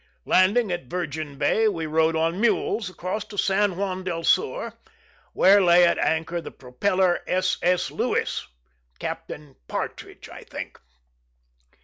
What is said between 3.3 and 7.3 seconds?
San Juan del Sur, where lay at anchor the propeller